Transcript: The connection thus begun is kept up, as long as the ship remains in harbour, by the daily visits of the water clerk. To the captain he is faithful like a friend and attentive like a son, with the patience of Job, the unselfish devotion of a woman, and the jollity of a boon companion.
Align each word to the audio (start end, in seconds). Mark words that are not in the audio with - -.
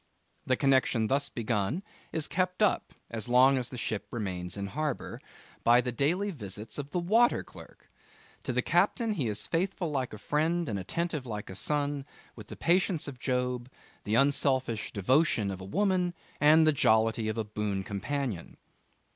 The 0.47 0.57
connection 0.57 1.05
thus 1.05 1.29
begun 1.29 1.83
is 2.11 2.27
kept 2.27 2.63
up, 2.63 2.91
as 3.11 3.29
long 3.29 3.55
as 3.59 3.69
the 3.69 3.77
ship 3.77 4.07
remains 4.09 4.57
in 4.57 4.65
harbour, 4.65 5.21
by 5.63 5.79
the 5.79 5.91
daily 5.91 6.31
visits 6.31 6.79
of 6.79 6.89
the 6.89 6.97
water 6.97 7.43
clerk. 7.43 7.87
To 8.45 8.51
the 8.51 8.63
captain 8.63 9.11
he 9.13 9.27
is 9.27 9.45
faithful 9.45 9.91
like 9.91 10.11
a 10.11 10.17
friend 10.17 10.67
and 10.67 10.79
attentive 10.79 11.27
like 11.27 11.51
a 11.51 11.55
son, 11.55 12.03
with 12.35 12.47
the 12.47 12.57
patience 12.57 13.07
of 13.07 13.19
Job, 13.19 13.69
the 14.03 14.15
unselfish 14.15 14.91
devotion 14.91 15.51
of 15.51 15.61
a 15.61 15.65
woman, 15.65 16.15
and 16.39 16.65
the 16.65 16.73
jollity 16.73 17.27
of 17.29 17.37
a 17.37 17.43
boon 17.43 17.83
companion. 17.83 18.57